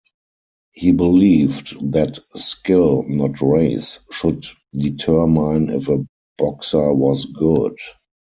He 0.71 0.91
believed 0.93 1.75
that 1.93 2.17
skill, 2.35 3.03
not 3.07 3.39
race, 3.39 3.99
should 4.11 4.47
determine 4.73 5.69
if 5.69 5.89
a 5.89 6.03
boxer 6.39 6.91
was 6.91 7.25
good. 7.25 7.77